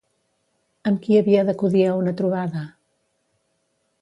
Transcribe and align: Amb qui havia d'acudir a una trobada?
Amb 0.91 1.01
qui 1.03 1.19
havia 1.19 1.43
d'acudir 1.51 1.85
a 1.91 1.93
una 2.01 2.17
trobada? 2.23 2.65